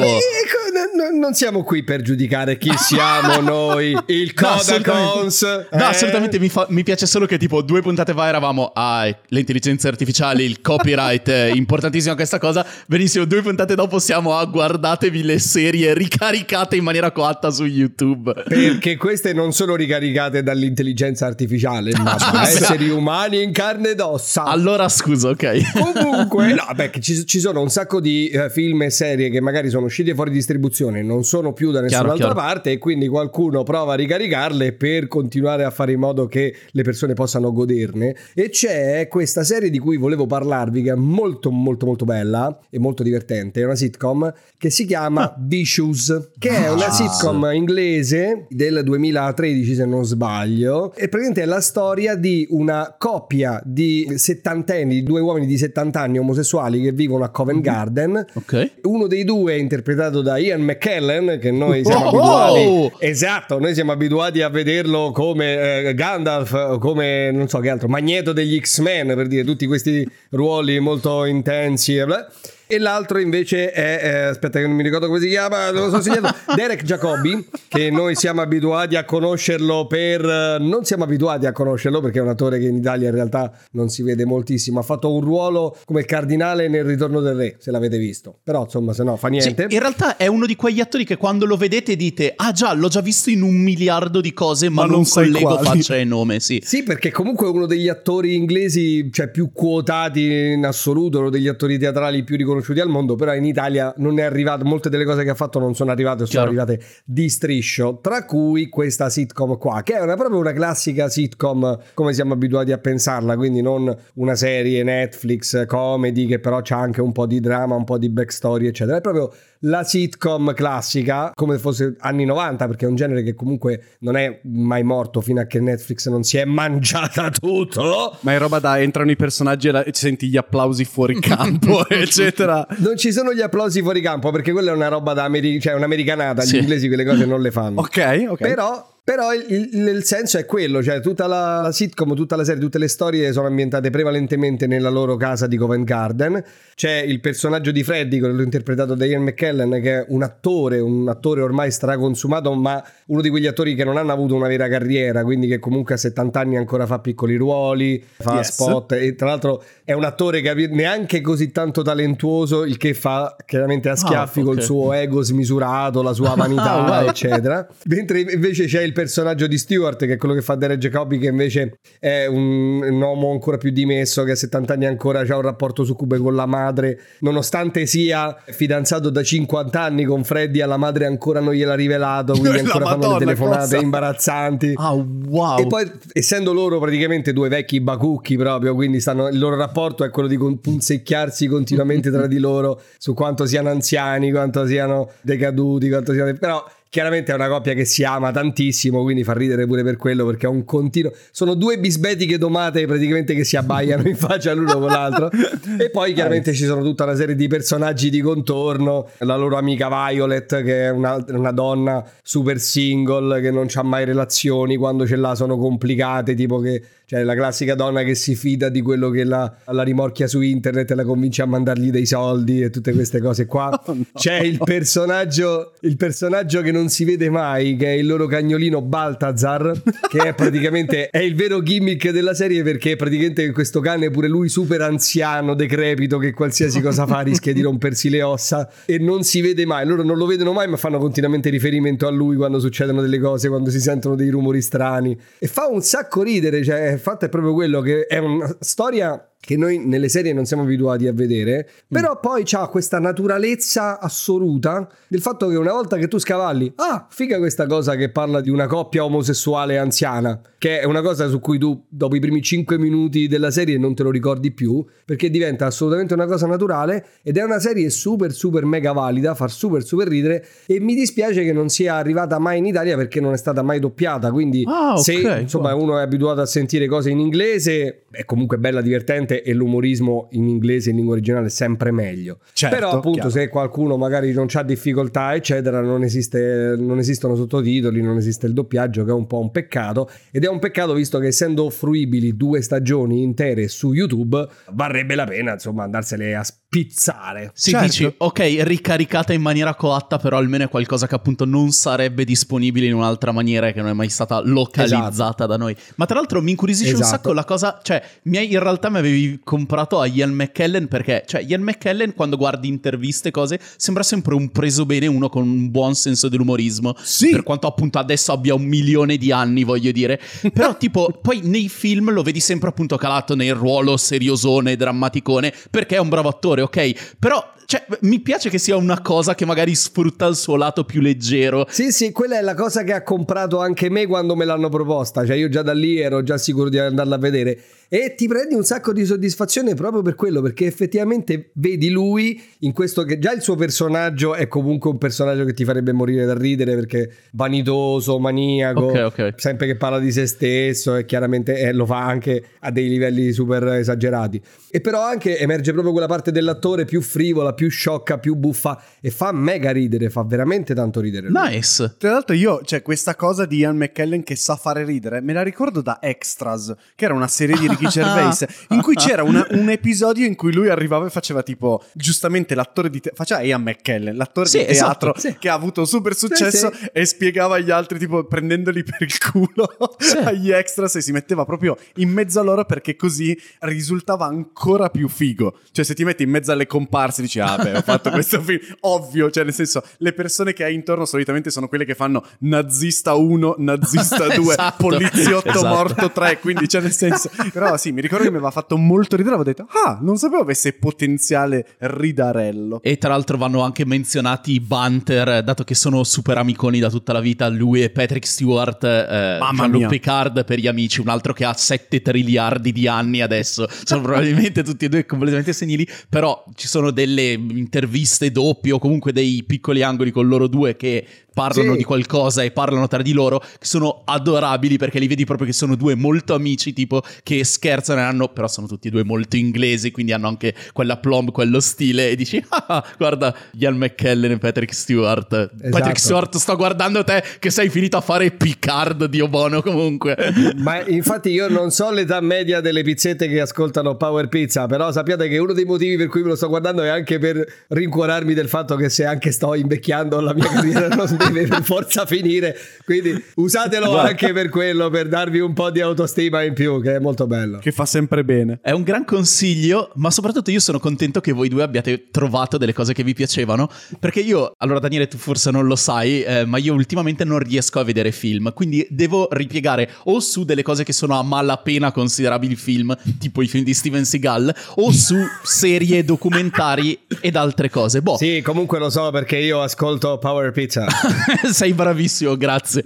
[0.95, 4.57] N- non siamo qui per giudicare chi siamo noi, il No.
[4.57, 5.43] Codacons.
[5.43, 5.83] No, eh?
[5.83, 9.89] assolutamente mi, fa- mi piace solo che tipo due puntate fa eravamo ah, le intelligenze
[9.89, 12.67] artificiali, il copyright, è importantissima questa cosa.
[12.87, 18.33] Benissimo, due puntate dopo siamo a guardatevi le serie ricaricate in maniera coatta su YouTube.
[18.49, 24.45] Perché queste non sono ricaricate dall'intelligenza artificiale, ma da esseri umani in carne ed ossa.
[24.45, 25.73] Allora scusa, ok.
[25.73, 29.71] Comunque, no, beh, ci, ci sono un sacco di eh, film e serie che magari
[29.71, 32.47] sono usciti fuori distribuzione, non sono più da nessun'altra Chiaro, chiaro.
[32.49, 36.83] parte, e quindi qualcuno prova a ricaricarle per continuare a fare in modo che le
[36.83, 38.15] persone possano goderne.
[38.35, 42.79] E c'è questa serie di cui volevo parlarvi, che è molto, molto, molto bella e
[42.79, 43.61] molto divertente.
[43.61, 46.91] È una sitcom che si chiama Vicious, che è una Ah.
[46.91, 50.93] sitcom inglese del 2013, se non sbaglio.
[50.95, 56.01] E praticamente è la storia di una coppia di settantenni, di due uomini di 70
[56.01, 57.63] anni omosessuali che vivono a Covent Mhm.
[57.65, 58.27] Garden.
[58.35, 58.71] Ok.
[58.83, 62.55] Uno dei due è interpretato da Ian McKellen, che noi siamo Oh!
[62.87, 63.07] abituati.
[63.07, 68.33] Esatto, noi siamo abituati a vederlo come eh, Gandalf, come non so che altro, Magneto
[68.33, 71.97] degli X-Men, per dire tutti questi ruoli molto intensi.
[71.97, 72.27] e bla.
[72.73, 76.01] E l'altro invece è, eh, aspetta che non mi ricordo come si chiama, lo sto
[76.01, 80.25] segnando, Derek Jacobi, che noi siamo abituati a conoscerlo per...
[80.25, 83.53] eh, Non siamo abituati a conoscerlo perché è un attore che in Italia in realtà
[83.73, 87.57] non si vede moltissimo, ha fatto un ruolo come il cardinale nel Ritorno del Re,
[87.59, 88.39] se l'avete visto.
[88.43, 89.67] Però insomma, se no fa Sì, niente.
[89.69, 92.89] in realtà è uno di quegli attori che quando lo vedete dite ah già l'ho
[92.89, 96.05] già visto in un miliardo di cose ma, Ma non non collego quali." faccia e
[96.05, 100.23] nome sì Sì, perché comunque è uno degli attori inglesi cioè, più quotati
[100.55, 104.23] in assoluto, uno degli attori teatrali più riconosciuti al mondo, però in Italia non è
[104.23, 106.49] arrivato, molte delle cose che ha fatto non sono arrivate sono Chiaro.
[106.49, 111.79] arrivate di striscio, tra cui questa sitcom qua, che è una, proprio una classica sitcom
[111.95, 117.01] come siamo abituati a pensarla, quindi non una serie Netflix comedy che però c'ha anche
[117.01, 118.99] un po' di drama, un po' di backstory, eccetera.
[118.99, 119.33] È proprio
[119.65, 124.41] la sitcom classica, come fosse anni 90, perché è un genere che comunque non è
[124.45, 128.17] mai morto fino a che Netflix non si è mangiata tutto.
[128.21, 131.89] Ma è roba da entrano i personaggi e, la- e senti gli applausi fuori campo,
[131.89, 132.67] eccetera.
[132.79, 135.75] Non ci sono gli applausi fuori campo perché quella è una roba da ameri- cioè
[135.75, 136.57] un'americanata, Sì.
[136.57, 137.81] gli inglesi quelle cose non le fanno.
[137.81, 138.39] Ok, ok.
[138.39, 142.45] Però, però il, il- il senso è quello, cioè tutta la, la sitcom, tutta la
[142.45, 146.43] serie, tutte le storie sono ambientate prevalentemente nella loro casa di Covent Garden.
[146.75, 151.09] C'è il personaggio di Freddy, quello interpretato da Ian McKellen, che è un attore, un
[151.09, 155.23] attore ormai straconsumato, ma uno di quegli attori che non hanno avuto una vera carriera,
[155.25, 158.53] quindi che comunque a 70 anni ancora fa piccoli ruoli, fa Yes.
[158.53, 163.37] spot e tra l'altro è un attore che neanche così tanto talentuoso, il che fa
[163.45, 164.63] chiaramente a schiaffi Ah, col ok.
[164.63, 167.67] suo ego smisurato, la sua vanità, Ah, eccetera.
[167.87, 171.27] Mentre invece c'è il personaggio di Stewart, che è quello che fa Derek Jacobi, che
[171.27, 175.43] invece è un, un uomo ancora più dimesso, che a 70 anni ancora ha un
[175.43, 181.07] rapporto succube con la madre, nonostante sia fidanzato da 50 anni con Freddy, alla madre
[181.07, 183.79] ancora non gliel'ha rivelato, quindi ancora fanno Madonna, le telefonate cosa?
[183.79, 184.73] imbarazzanti.
[184.77, 189.57] ah wow E poi, essendo loro praticamente due vecchi bacucchi proprio, quindi stanno, il loro
[189.57, 195.11] rapporto è quello di punzecchiarsi continuamente tra di loro su quanto siano anziani, quanto siano
[195.21, 196.33] decaduti, quanto siano...
[196.35, 200.27] Però chiaramente è una coppia che si ama tantissimo, quindi fa ridere pure per quello,
[200.27, 201.11] perché è un continuo...
[201.31, 205.31] Sono due bisbetiche domate praticamente che si abbaiano in faccia l'uno con l'altro.
[205.79, 209.89] E poi chiaramente ci sono tutta una serie di personaggi di contorno, la loro amica
[209.89, 215.17] Violet, che è una, una donna super single, che non ha mai relazioni, quando ce
[215.17, 216.83] l'ha sono complicate, tipo che...
[217.13, 220.93] Cioè la classica donna che si fida di quello che la, la rimorchia su internet
[220.93, 223.69] e la convince a mandargli dei soldi e tutte queste cose qua.
[223.85, 224.05] Oh, no.
[224.15, 228.81] C'è il personaggio, il personaggio che non si vede mai, che è il loro cagnolino
[228.81, 234.29] Baltazar, che è praticamente è il vero gimmick della serie perché praticamente questo cane pure
[234.29, 239.23] lui super anziano, decrepito, che qualsiasi cosa fa rischia di rompersi le ossa e non
[239.23, 239.87] si vede mai.
[239.87, 243.49] Loro non lo vedono mai, ma fanno continuamente riferimento a lui quando succedono delle cose,
[243.49, 245.19] quando si sentono dei rumori strani.
[245.39, 249.27] E fa un sacco ridere, cioè il fatto è proprio quello che è una storia
[249.45, 251.95] che noi nelle serie non siamo abituati a vedere, Mm.
[251.97, 257.07] però poi c'ha questa naturalezza assoluta del fatto che una volta che tu scavalli, ah,
[257.11, 261.41] figa questa cosa che parla di una coppia omosessuale anziana, che è una cosa su
[261.41, 265.29] cui tu dopo i primi 5 minuti della serie non te lo ricordi più, perché
[265.29, 269.83] diventa assolutamente una cosa naturale ed è una serie super super mega valida, far super
[269.83, 273.37] super ridere e mi dispiace che non sia arrivata mai in Italia perché non è
[273.37, 277.19] stata mai doppiata, quindi Ah, ok, se insomma uno è abituato a sentire cose in
[277.19, 282.41] inglese è comunque bella divertente e l'umorismo in inglese in lingua originale è sempre meglio.
[282.53, 283.31] Certo, Però appunto chiaro.
[283.31, 288.53] se qualcuno magari non ha difficoltà eccetera non, esiste, non esistono sottotitoli, non esiste il
[288.53, 292.37] doppiaggio che è un po' un peccato ed è un peccato visto che essendo fruibili
[292.37, 296.45] due stagioni intere su YouTube varrebbe la pena insomma andarsele a
[296.83, 297.51] spizzare.
[297.53, 297.87] Si Certo.
[297.87, 302.87] dici, ok, ricaricata in maniera coatta, però almeno è qualcosa che appunto non sarebbe disponibile
[302.87, 305.77] in un'altra maniera e che non è mai stata localizzata da noi.
[305.97, 307.17] Ma tra l'altro mi incuriosisce un Esatto.
[307.17, 311.25] sacco la cosa, cioè, mi hai- in realtà mi avevi comprato a Ian McKellen perché,
[311.27, 315.43] cioè, Ian McKellen quando guardi interviste e cose sembra sempre un preso bene, uno con
[315.47, 316.95] un buon senso dell'umorismo.
[317.03, 317.31] Sì.
[317.33, 320.19] Per quanto appunto adesso abbia un milione di anni, voglio dire.
[320.53, 325.97] Però tipo, poi nei film lo vedi sempre appunto calato nel ruolo seriosone, drammaticone, perché
[325.97, 327.17] è un bravo attore, ok?
[327.19, 331.01] Però, cioè, mi piace che sia una cosa che magari sfrutta il suo lato più
[331.01, 331.67] leggero.
[331.69, 335.27] Sì, sì, quella è la cosa che ha comprato anche me quando me l'hanno proposta.
[335.27, 337.61] Cioè, io già da lì ero già sicuro di andarla a vedere.
[337.95, 342.73] E ti prendi un sacco di soddisfazione proprio per quello, perché effettivamente vedi lui in
[342.73, 346.33] questo che già il suo personaggio è comunque un personaggio che ti farebbe morire da
[346.33, 349.35] ridere perché vanitoso, maniaco, Ok, ok.
[349.37, 353.31] sempre che parla di se stesso e chiaramente eh, lo fa anche a dei livelli
[353.33, 354.41] super esagerati.
[354.71, 359.11] E però anche emerge proprio quella parte dell'attore più frivola, più sciocca, più buffa e
[359.11, 361.29] fa mega ridere, fa veramente tanto ridere.
[361.29, 361.39] lui.
[361.43, 361.97] Nice.
[361.99, 365.43] Tra l'altro io, cioè questa cosa di Ian McKellen che sa fare ridere, me la
[365.43, 369.69] ricordo da Extras, che era una serie di Ricky Gervais, in cui c'era una- un
[369.71, 374.17] episodio in cui lui arrivava e faceva tipo, giustamente l'attore di teatro, faceva Ian McKellen,
[374.17, 375.37] l'attore Sì, di teatro esatto, sì.
[375.39, 376.91] che ha avuto super successo Sì, sì.
[376.93, 379.69] e spiegava agli altri tipo prendendoli per il culo
[380.25, 385.09] agli extras e si metteva proprio in mezzo a loro perché così risultava ancora più
[385.09, 385.59] figo.
[385.71, 388.61] Cioè se ti metti in mezzo alle comparse dici ah beh ho fatto questo film,
[388.81, 393.15] ovvio, cioè nel senso le persone che hai intorno solitamente sono quelle che fanno nazista
[393.15, 395.67] 1, nazista 2, Esatto, poliziotto esatto.
[395.67, 399.17] morto 3, quindi cioè nel senso però sì, mi ricordo che mi aveva fatto molto
[399.17, 402.81] ridere, avevo detto ah non sapevo avesse potenziale ridarello.
[402.83, 407.13] E tra l'altro vanno anche menzionati i banter, dato che sono super amiconi da tutta
[407.13, 409.89] la vita, lui e Patrick Stewart, eh, Mamma Jean-Luc.
[409.89, 414.63] Picard per gli amici, un altro che ha 7 triliardi di anni adesso, sono probabilmente
[414.63, 419.83] tutti e due completamente senili, però ci sono delle interviste doppie o comunque dei piccoli
[419.83, 421.79] angoli con loro due che parlano Sì.
[421.79, 425.53] di qualcosa e parlano tra di loro, che sono adorabili perché li vedi proprio che
[425.53, 429.37] sono due molto amici, tipo che scherzano e hanno, però sono tutti e due molto
[429.37, 434.39] inglesi, quindi hanno anche quella plomb, quello stile e dici, ah, guarda Ian McKellen e
[434.39, 435.51] Patrick Stewart.
[435.71, 440.17] Patrick Stewart, sto guardando te che sei finito a fare Picard, Dio buono comunque.
[440.57, 445.29] Ma infatti io non so l'età media delle pizzette che ascoltano Power Pizza, però sappiate
[445.29, 448.49] che uno dei motivi per cui me lo sto guardando è anche per rincuorarmi del
[448.49, 453.23] fatto che se anche sto invecchiando la mia carriera non deve per forza finire, quindi
[453.35, 454.11] usatelo Guarda.
[454.11, 457.59] anche per quello, per darvi un po' di autostima in più, che è molto bello.
[457.59, 458.59] Che fa sempre bene.
[458.63, 462.73] È un gran consiglio, ma soprattutto io sono contento che voi due abbiate trovato delle
[462.73, 466.59] cose che vi piacevano, perché io, allora Daniele tu forse non lo sai, eh, ma
[466.59, 470.93] io ultimamente non riesco a vedere film, quindi devo ripiegare o su delle cose che
[470.93, 476.99] sono a malapena considerabili film, tipo i film di Steven Seagal, o su serie, documentari
[477.21, 478.03] ed altre cose.
[478.03, 480.87] Boh, Sì, comunque lo so perché io ascolto Power Pizza.
[481.51, 482.83] Sei bravissimo, grazie.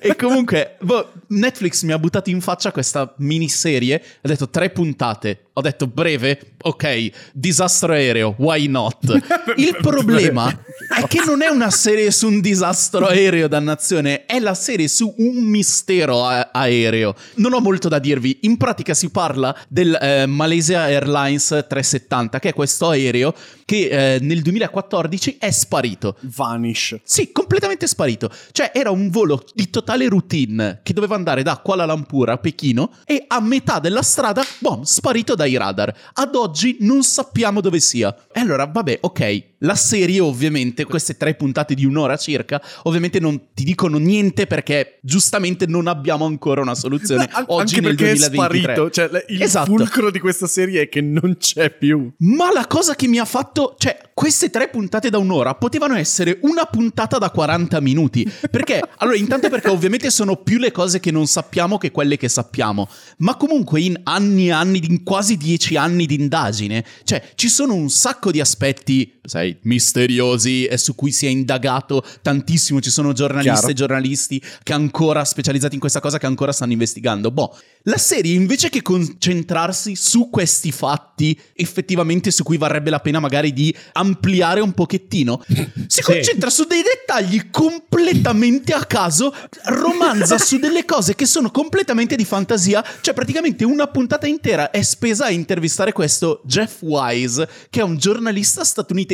[0.00, 4.02] e comunque, boh, Netflix mi ha buttato in faccia questa miniserie.
[4.22, 5.46] Ha detto tre puntate.
[5.54, 9.04] Ho detto breve, ok, disastro aereo, why not?
[9.56, 14.54] Il problema è che non è una serie su un disastro aereo, dannazione, è la
[14.54, 17.14] serie su un mistero a- aereo.
[17.34, 18.38] Non ho molto da dirvi.
[18.42, 23.34] In pratica si parla del eh, Malaysia Airlines 370, che è questo aereo
[23.66, 26.16] che eh, nel 2014 è sparito.
[26.20, 26.98] Vanish.
[27.02, 28.30] Sì, completamente sparito.
[28.52, 32.92] Cioè, era un volo di totale routine che doveva andare da Kuala Lumpur a Pechino
[33.04, 35.94] e a metà della strada, boom, sparito dai radar.
[36.14, 38.14] Ad oggi non sappiamo dove sia.
[38.32, 39.44] E allora, vabbè, ok.
[39.62, 44.98] La serie, ovviamente, queste tre puntate di un'ora circa, ovviamente non ti dicono niente perché
[45.02, 47.28] giustamente non abbiamo ancora una soluzione.
[47.30, 48.58] An- oggi anche nel perché 2023.
[48.58, 48.90] è sparito.
[48.90, 49.66] Cioè, il Esatto.
[49.76, 52.12] fulcro di questa serie è che non c'è più.
[52.18, 56.38] Ma la cosa che mi ha fatto, cioè, queste tre puntate da un'ora potevano essere
[56.42, 58.30] una puntata da 40 40 minuti.
[58.50, 58.80] Perché?
[58.98, 62.88] Allora, intanto perché ovviamente sono più le cose che non sappiamo che quelle che sappiamo,
[63.18, 67.74] ma comunque in anni e anni, in quasi 10 anni di indagine, cioè ci sono
[67.74, 73.12] un sacco di aspetti, sai, misteriosi e su cui si è indagato tantissimo, ci sono
[73.12, 73.68] giornalisti Chiaro.
[73.68, 77.30] e giornalisti che ancora specializzati in questa cosa che ancora stanno investigando.
[77.30, 83.20] Boh, la serie invece che concentrarsi su questi fatti effettivamente su cui varrebbe la pena
[83.20, 85.42] magari di ampliare un pochettino,
[85.86, 89.32] si concentra su dei dettagli completamente a caso,
[89.66, 94.82] romanza su delle cose che sono completamente di fantasia, cioè praticamente una puntata intera è
[94.82, 99.11] spesa a intervistare questo Jeff Wise, che è un giornalista statunitense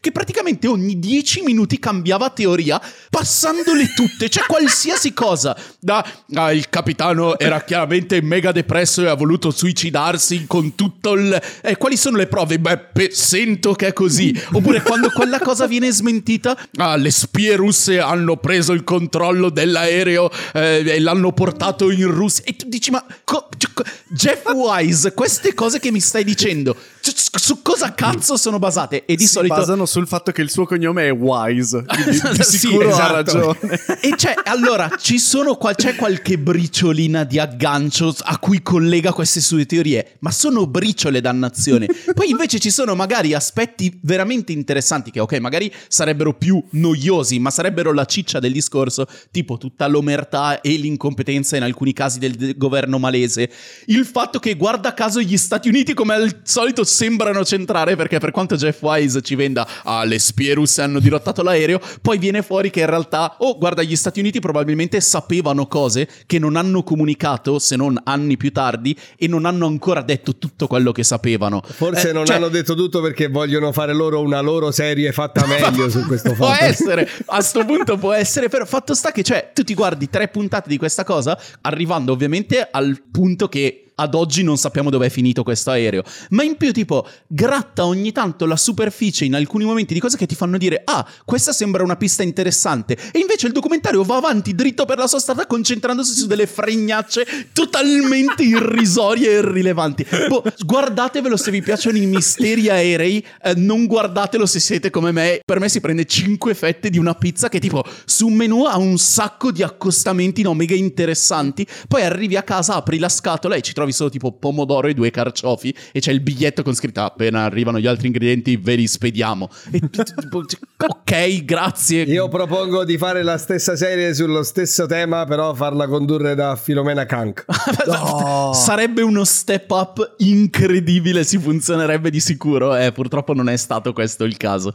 [0.00, 2.80] che praticamente ogni 10 minuti cambiava teoria,
[3.10, 5.56] passandole tutte, cioè qualsiasi cosa.
[5.80, 11.40] Da "Ah, il capitano era chiaramente mega depresso e ha voluto suicidarsi con tutto il...
[11.62, 12.58] eh, quali sono le prove?
[12.58, 14.38] Beh, pe- sento che è così.
[14.52, 20.30] Oppure quando quella cosa viene smentita, ah, le spie russe hanno preso il controllo dell'aereo
[20.54, 22.44] eh, e l'hanno portato in Russia.
[22.46, 23.70] E tu dici, ma co- cioè,
[24.08, 29.04] Jeff Wise, queste cose che mi stai dicendo, su cosa cazzo sono basate?
[29.04, 29.54] E di si solito...
[29.54, 31.84] basano sul fatto che il suo cognome è Wise.
[31.86, 33.12] Quindi di Sì, sicuro ha esatto.
[33.14, 33.80] ragione.
[34.00, 39.40] E c'è, allora, ci sono qua, c'è qualche briciolina di aggancio a cui collega queste
[39.40, 41.86] sue teorie, ma sono briciole, dannazione.
[42.14, 47.50] Poi invece ci sono magari aspetti veramente interessanti che, ok, magari sarebbero più noiosi, ma
[47.50, 52.56] sarebbero la ciccia del discorso, tipo tutta l'omertà e l'incompetenza in alcuni casi del del
[52.56, 53.50] governo malese.
[53.86, 58.32] Il fatto che, guarda caso, gli Stati Uniti, come al solito, sembrano centrare, perché per
[58.32, 62.70] quanto Jeff Wise ci venda, ah, le spie russe hanno dirottato l'aereo, poi viene fuori
[62.70, 67.58] che in realtà, oh, guarda, gli Stati Uniti probabilmente sapevano cose che non hanno comunicato,
[67.58, 71.62] se non anni più tardi, e non hanno ancora detto tutto quello che sapevano.
[71.64, 75.46] Forse Eh, non cioè, hanno detto tutto perché vogliono fare loro una loro serie fatta
[75.48, 76.64] meglio su questo Può fatto.
[76.64, 80.28] essere, a sto punto può essere, però fatto sta che cioè, tu ti guardi tre
[80.28, 85.10] puntate di questa cosa, arrivando ovviamente al punto che ad oggi non sappiamo dove è
[85.10, 89.94] finito questo aereo, ma in più tipo gratta ogni tanto la superficie in alcuni momenti
[89.94, 93.52] di cose che ti fanno dire ah, questa sembra una pista interessante e invece il
[93.52, 99.38] documentario va avanti dritto per la sua strada concentrandosi su delle fregnacce totalmente irrisorie e
[99.38, 100.06] irrilevanti.
[100.28, 105.40] Boh, guardatevelo se vi piacciono i misteri aerei, eh, non guardatelo se siete come me.
[105.44, 108.78] Per me si prende 5 fette di una pizza che tipo su un menù ha
[108.78, 113.60] un sacco di accostamenti no, mega interessanti, poi arrivi a casa, apri la scatola e
[113.60, 117.04] ci trovi solo tipo pomodoro e due carciofi e c'è il biglietto con scritto "Ah,
[117.06, 119.48] appena arrivano gli altri ingredienti ve li spediamo.
[119.70, 120.44] E tipo,
[120.86, 122.02] ok, grazie.
[122.04, 127.06] Io propongo di fare la stessa serie sullo stesso tema, però farla condurre da Filomena
[127.06, 127.44] Kank.
[127.90, 128.52] No.
[128.54, 132.76] Sarebbe uno step up incredibile, si funzionerebbe di sicuro.
[132.76, 134.72] Eh, purtroppo non è stato questo il caso.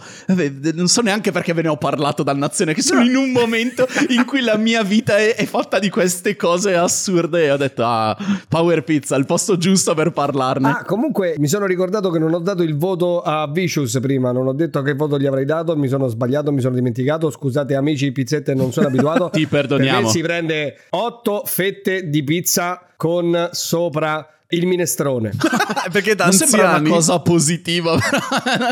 [0.74, 4.26] Non so neanche perché ve ne ho parlato, dannazione, che sono in un momento in
[4.26, 8.18] cui la mia vita è, è fatta di queste cose assurde e ho detto, ah,
[8.48, 10.68] Power Pizza, il posto giusto per parlarne.
[10.68, 14.48] Ah, comunque mi sono ricordato che non ho dato il voto a Vicious prima, non
[14.48, 18.12] ho detto che voto gli avrei dato, mi sono sbagliato, mi sono dimenticato, scusate amici
[18.12, 19.30] pizzette, non sono abituato.
[19.32, 19.98] Ti perdoniamo.
[20.00, 25.32] Perché si prende 8 fette di pizza con sopra il minestrone.
[25.92, 27.98] Perché da non sembra una cosa positiva.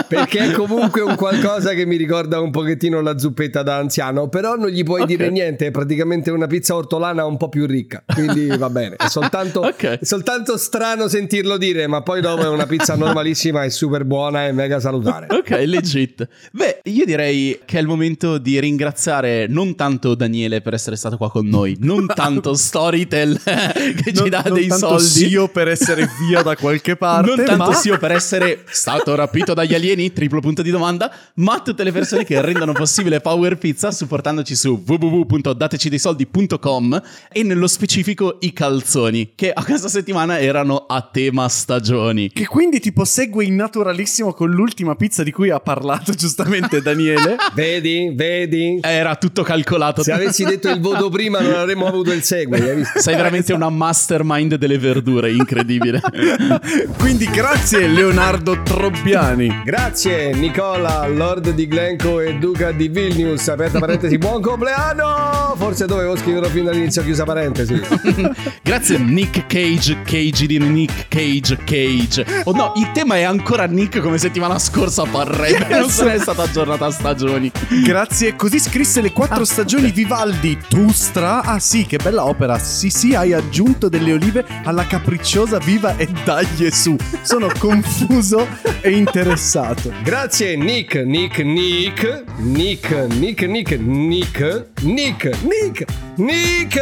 [0.07, 4.55] Perché è comunque un qualcosa che mi ricorda un pochettino la zuppetta da anziano, però
[4.55, 5.07] non gli puoi Ok.
[5.07, 8.95] dire niente, è praticamente una pizza ortolana un po' più ricca, quindi va bene.
[8.95, 9.99] È soltanto, Ok.
[9.99, 14.47] è soltanto strano sentirlo dire, ma poi dopo è una pizza normalissima, è super buona
[14.47, 15.28] e mega salutare.
[15.30, 16.28] Ok, legit.
[16.51, 21.17] Beh, io direi che è il momento di ringraziare non tanto Daniele per essere stato
[21.17, 25.03] qua con noi, non tanto Storytel che ci Non- dà non dei tanto soldi.
[25.30, 27.74] Sio per essere via da qualche parte, non tanto ma...
[27.74, 32.24] Sio per essere stato rapito dagli alieni, triplo punto di domanda, ma tutte le persone
[32.24, 37.01] che rendono possibile Power Pizza supportandoci su www.datecidesoldi.com
[37.32, 42.30] e nello specifico i calzoni, che a questa settimana erano a tema stagioni.
[42.30, 47.36] Che quindi tipo segue in naturalissimo con l'ultima pizza di cui ha parlato giustamente Daniele.
[47.53, 48.80] Vedi, vedi.
[48.82, 50.03] Era tutto calcolato.
[50.03, 52.99] Se avessi detto il voto prima non avremmo avuto il visto?
[52.99, 55.51] Sei veramente una mastermind delle verdure, incredibile.
[56.97, 59.62] quindi grazie Leonardo Trobbiani.
[59.64, 65.54] Grazie Nicola, Lord di Glencoe e Duca di Vilnius, aperta parentesi, buon compleanno!
[65.56, 67.80] Forse dovevo scriverlo fin dall'inizio, chiusa parentesi.
[68.64, 72.26] Grazie Nick Cage, Cage di Nick Cage, Cage.
[72.45, 76.20] Oh no, il tema è ancora Nick come settimana scorsa parrebbe, non se ne è
[76.20, 77.51] stata aggiornata a stagioni.
[77.84, 80.58] Grazie, così scrisse le quattro Ah, stagioni Vivaldi.
[80.68, 81.41] Tustra?
[81.43, 82.58] Ah sì, che bella opera.
[82.58, 86.96] Sì sì, hai aggiunto delle olive alla capricciosa viva e dagli su.
[87.22, 88.48] Sono confuso
[88.82, 89.91] è interessato.
[90.04, 95.86] Grazie Nick, Nick, Nick, Nick, Nick, Nick, Nick, Nick, Nick,
[96.18, 96.80] Nick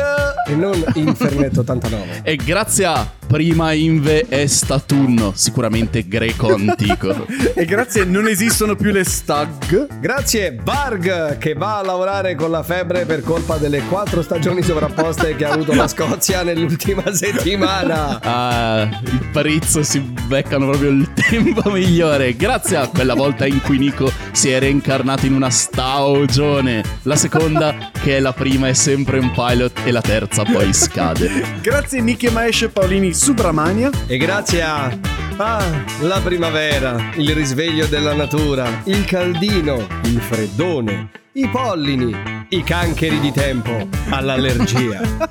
[0.48, 2.22] e non Infernet 89.
[2.24, 7.26] E grazie a Prima Inve e Statunno, sicuramente greco antico.
[7.54, 10.00] E grazie non esistono più le stag.
[10.00, 15.36] Grazie Varg che va a lavorare con la febbre per colpa delle quattro stagioni sovrapposte
[15.36, 18.20] che ha avuto la Scozia nell'ultima settimana.
[18.22, 22.36] Ah, il Parizzo si beccano proprio il tempo migliore.
[22.36, 26.84] Grazie a quella volta in cui Nico si è reincarnato in una stagione.
[27.04, 31.60] La seconda, che è la prima, è sempre un pilot e la terza poi scade.
[31.62, 33.90] Grazie Nicky Maesh e Paolini Subramania.
[34.08, 34.98] E grazie a...
[35.38, 35.64] Ah,
[36.02, 42.14] la primavera, il risveglio della natura, il caldino, il freddone, i pollini,
[42.50, 45.00] i cancheri di tempo, all'allergia.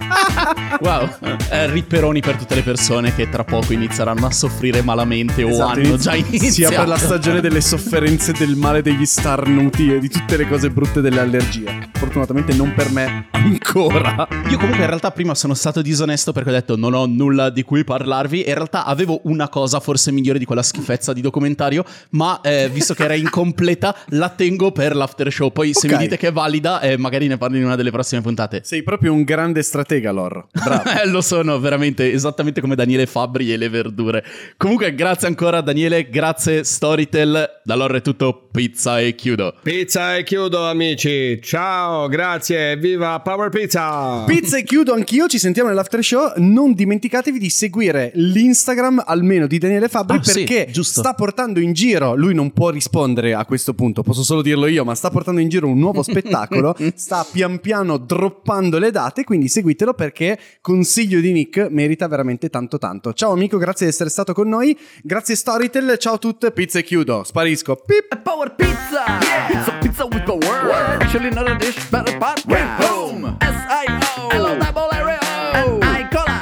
[0.81, 1.09] Wow,
[1.51, 5.81] eh, ripperoni per tutte le persone che tra poco inizieranno a soffrire malamente o Esatto,
[5.81, 6.53] hanno già iniziato.
[6.53, 10.71] Sia per la stagione delle sofferenze del male degli starnuti e di tutte le cose
[10.71, 11.91] brutte delle allergie.
[11.93, 14.27] Fortunatamente non per me ancora.
[14.49, 17.63] Io comunque in realtà prima sono stato disonesto perché ho detto non ho nulla di
[17.63, 21.85] cui parlarvi e in realtà avevo una cosa forse migliore di quella schifezza di documentario,
[22.11, 25.53] ma eh, visto che era incompleta la tengo per l'after show.
[25.53, 25.90] Poi se Ok.
[25.97, 28.61] Mi dite che è valida eh, magari ne parlo in una delle prossime puntate.
[28.65, 30.47] Sei proprio un grande stratega, Lor.
[30.53, 30.89] Bravo.
[31.01, 34.25] Eh, lo sono veramente esattamente come Daniele Fabbri e le verdure.
[34.57, 37.61] Comunque grazie ancora Daniele, grazie Storytel.
[37.65, 39.55] Da allora è tutto, pizza e chiudo.
[39.63, 41.39] Pizza e chiudo amici.
[41.43, 44.25] Ciao, grazie, viva Power Pizza.
[44.27, 46.33] Pizza e chiudo anch'io, ci sentiamo nell'after show.
[46.37, 51.01] Non dimenticatevi di seguire l'Instagram almeno di Daniele Fabbri Ah, sì, perché giusto.
[51.01, 54.85] sta portando in giro, lui non può rispondere a questo punto, posso solo dirlo io,
[54.85, 59.49] ma sta portando in giro un nuovo spettacolo, sta pian piano droppando le date, quindi
[59.49, 63.13] seguitelo perché consiglio di Nick merita veramente tanto tanto.
[63.13, 66.85] Ciao amico, grazie di essere stato con noi, grazie Storytel, ciao a tutte, pizza e
[66.85, 67.83] chiudo, sparisco.
[67.85, 68.21] Pip!
[68.23, 69.05] Power Pizza!
[69.49, 70.99] Pizza, pizza with power!
[71.01, 72.45] Actually not a dish, but a part.
[72.47, 73.37] With boom!
[73.41, 74.29] S-I-O!
[74.31, 75.81] Hello, double R-O!
[75.81, 76.41] And I cola!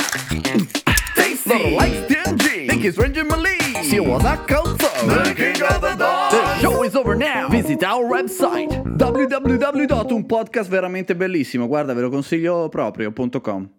[1.15, 1.49] Tasty!
[1.49, 2.67] Not like stingy!
[2.67, 3.57] Think he's Ranger Malee!
[3.85, 6.28] She was a cold The king of the dog!
[6.61, 7.49] Show is over now!
[7.49, 8.83] Visit our website.
[8.97, 13.71] Www.unpodcastverammente bellissimo, guarda ve lo consiglio proprio.com